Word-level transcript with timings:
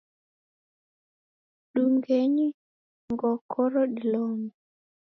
Dungenyi 1.73 2.47
ngokoro 3.11 3.81
dilombe 3.95 4.55